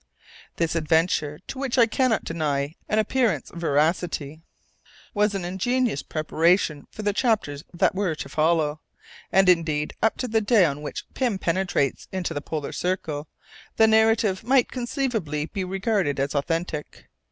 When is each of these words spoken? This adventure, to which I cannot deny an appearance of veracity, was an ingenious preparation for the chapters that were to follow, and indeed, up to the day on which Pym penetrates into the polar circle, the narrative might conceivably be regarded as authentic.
This 0.55 0.73
adventure, 0.75 1.37
to 1.45 1.59
which 1.59 1.77
I 1.77 1.85
cannot 1.85 2.25
deny 2.25 2.73
an 2.89 2.97
appearance 2.97 3.51
of 3.51 3.59
veracity, 3.61 4.41
was 5.13 5.35
an 5.35 5.45
ingenious 5.45 6.01
preparation 6.01 6.87
for 6.89 7.03
the 7.03 7.13
chapters 7.13 7.63
that 7.71 7.93
were 7.93 8.15
to 8.15 8.27
follow, 8.27 8.81
and 9.31 9.47
indeed, 9.47 9.93
up 10.01 10.17
to 10.17 10.27
the 10.27 10.41
day 10.41 10.65
on 10.65 10.81
which 10.81 11.05
Pym 11.13 11.37
penetrates 11.37 12.07
into 12.11 12.33
the 12.33 12.41
polar 12.41 12.71
circle, 12.71 13.27
the 13.75 13.85
narrative 13.85 14.43
might 14.43 14.71
conceivably 14.71 15.45
be 15.45 15.63
regarded 15.63 16.19
as 16.19 16.33
authentic. 16.33 17.07